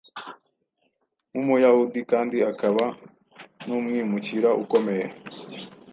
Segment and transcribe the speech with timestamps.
[1.29, 2.83] Nk’Umuyahudi kandi akaba
[3.67, 5.05] n’umwimukira, ukomeye